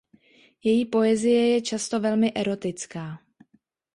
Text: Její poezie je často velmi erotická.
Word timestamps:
Její 0.63 0.85
poezie 0.85 1.47
je 1.53 1.61
často 1.61 1.99
velmi 1.99 2.33
erotická. 2.35 3.19